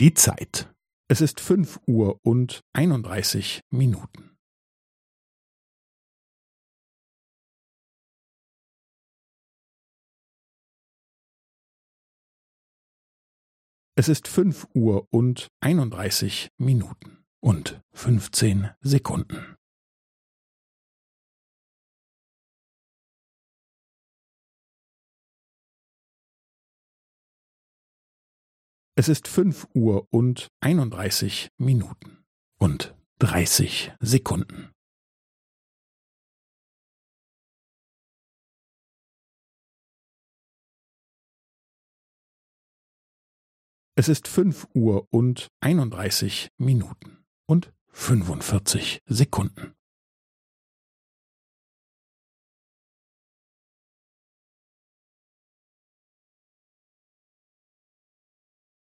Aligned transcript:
Die 0.00 0.14
Zeit. 0.14 0.72
Es 1.08 1.20
ist 1.20 1.40
fünf 1.40 1.80
Uhr 1.88 2.20
und 2.22 2.60
einunddreißig 2.72 3.62
Minuten. 3.70 4.36
Es 13.96 14.08
ist 14.08 14.28
fünf 14.28 14.68
Uhr 14.72 15.08
und 15.10 15.48
einunddreißig 15.58 16.52
Minuten 16.58 17.24
und 17.40 17.82
fünfzehn 17.92 18.70
Sekunden. 18.80 19.57
Es 28.98 29.06
ist 29.06 29.28
fünf 29.28 29.68
Uhr 29.74 30.08
und 30.10 30.48
einunddreißig 30.58 31.52
Minuten 31.56 32.24
und 32.58 32.96
dreißig 33.20 33.92
Sekunden. 34.00 34.72
Es 43.94 44.08
ist 44.08 44.26
fünf 44.26 44.66
Uhr 44.74 45.06
und 45.12 45.46
einunddreißig 45.60 46.50
Minuten 46.58 47.24
und 47.46 47.72
fünfundvierzig 47.92 49.04
Sekunden. 49.06 49.77